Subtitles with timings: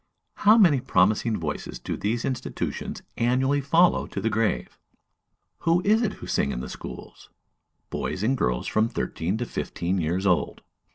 [0.37, 4.79] How many promising voices do these institutions annually follow to the grave?
[5.59, 7.29] Who is it who sing in the schools?
[7.91, 10.63] Boys and girls from thirteen to fifteen years old.